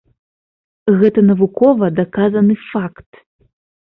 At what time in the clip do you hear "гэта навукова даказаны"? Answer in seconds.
1.01-2.57